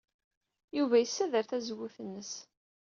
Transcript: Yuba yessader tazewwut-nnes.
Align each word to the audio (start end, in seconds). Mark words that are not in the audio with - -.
Yuba 0.77 0.95
yessader 0.99 1.45
tazewwut-nnes. 1.49 2.31